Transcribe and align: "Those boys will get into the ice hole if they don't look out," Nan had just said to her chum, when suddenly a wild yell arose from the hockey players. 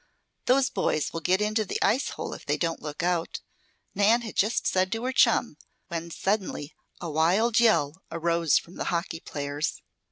"Those 0.47 0.71
boys 0.71 1.13
will 1.13 1.19
get 1.21 1.41
into 1.43 1.63
the 1.63 1.77
ice 1.83 2.09
hole 2.09 2.33
if 2.33 2.43
they 2.43 2.57
don't 2.57 2.81
look 2.81 3.03
out," 3.03 3.39
Nan 3.93 4.21
had 4.21 4.35
just 4.35 4.65
said 4.65 4.91
to 4.93 5.03
her 5.03 5.11
chum, 5.11 5.57
when 5.89 6.09
suddenly 6.09 6.73
a 6.99 7.07
wild 7.07 7.59
yell 7.59 8.01
arose 8.11 8.57
from 8.57 8.77
the 8.77 8.85
hockey 8.85 9.19
players. 9.19 9.83